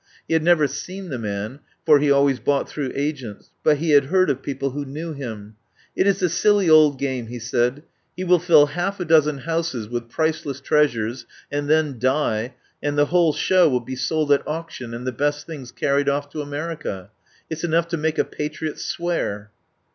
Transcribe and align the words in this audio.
He 0.27 0.33
had 0.33 0.41
never 0.41 0.65
seen 0.65 1.09
the 1.09 1.19
man, 1.19 1.59
for 1.85 1.99
he 1.99 2.09
always 2.09 2.39
bought 2.39 2.67
through 2.67 2.91
agents, 2.95 3.51
but 3.63 3.77
he 3.77 3.91
had 3.91 4.05
heard 4.05 4.31
of 4.31 4.41
people 4.41 4.71
who 4.71 4.83
knew 4.83 5.13
him. 5.13 5.57
"It 5.95 6.07
is 6.07 6.17
the 6.19 6.25
old 6.25 6.31
silly 6.31 6.97
game," 6.97 7.27
he 7.27 7.37
said. 7.37 7.83
"He 8.17 8.23
will 8.23 8.39
fill 8.39 8.65
half 8.65 8.99
a 8.99 9.05
dozen 9.05 9.37
houses 9.37 9.87
with 9.87 10.09
priceless 10.09 10.59
treas 10.59 10.95
ures, 10.95 11.25
and 11.51 11.69
then 11.69 11.99
die, 11.99 12.55
and 12.81 12.97
the 12.97 13.05
whole 13.13 13.31
show 13.31 13.69
will 13.69 13.79
be 13.79 13.95
sold 13.95 14.31
at 14.31 14.41
auction 14.47 14.95
and 14.95 15.05
the 15.05 15.11
best 15.11 15.45
things 15.45 15.71
carried 15.71 16.09
off 16.09 16.29
to 16.31 16.41
America. 16.41 17.11
It's 17.47 17.63
enough 17.63 17.87
to 17.89 17.95
make 17.97 18.17
a 18.17 18.25
patriot 18.25 18.79
swear." 18.79 19.51